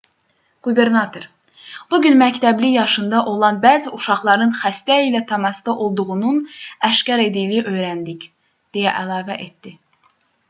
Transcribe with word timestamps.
qubernator 0.67 1.25
bu 1.93 1.97
gün 2.05 2.15
məktəbli 2.21 2.69
yaşında 2.75 3.19
olan 3.33 3.59
bəzi 3.65 3.91
uşaqların 3.97 4.55
xəstə 4.61 4.97
ilə 5.09 5.21
təmasda 5.33 5.75
olduğunun 5.87 6.39
aşkar 6.89 7.23
edildiyini 7.27 7.61
öyrəndik 7.75 8.25
deyə 8.79 8.95
əlavə 9.03 9.37
etdi 9.45 9.75